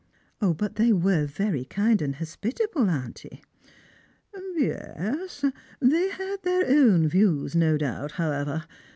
[0.39, 3.43] "But they were very kind and hospitable, auntie.""
[4.35, 5.45] Ye es.
[5.79, 8.63] They had their own views, no doubt, however.